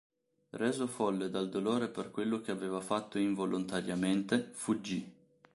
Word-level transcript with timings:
Reso 0.49 0.87
folle 0.87 1.29
dal 1.29 1.47
dolore 1.47 1.87
per 1.87 2.09
quello 2.09 2.41
che 2.41 2.49
aveva 2.49 2.79
fatto 2.81 3.19
involontariamente, 3.19 4.49
fuggì. 4.51 5.07